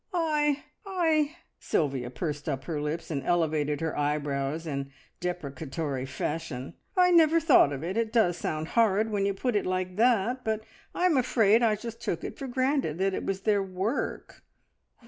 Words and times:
"I 0.15 0.63
I" 0.83 1.35
Sylvia 1.59 2.09
pursed 2.09 2.49
up 2.49 2.63
her 2.63 2.81
lips 2.81 3.11
and 3.11 3.23
elevated 3.23 3.81
her 3.81 3.95
eyebrows 3.95 4.65
in 4.65 4.91
deprecatory 5.19 6.07
fashion. 6.07 6.73
"I 6.97 7.11
never 7.11 7.39
thought 7.39 7.71
of 7.71 7.83
it! 7.83 7.95
It 7.97 8.11
does 8.11 8.35
sound 8.35 8.69
horrid 8.69 9.11
when 9.11 9.27
you 9.27 9.35
put 9.35 9.55
it 9.55 9.67
like 9.67 9.97
that, 9.97 10.43
but 10.43 10.61
I'm 10.95 11.17
afraid 11.17 11.61
I 11.61 11.75
just 11.75 12.01
took 12.01 12.23
it 12.23 12.39
for 12.39 12.47
granted 12.47 12.97
that 12.97 13.13
it 13.13 13.25
was 13.27 13.41
their 13.41 13.61
work. 13.61 14.41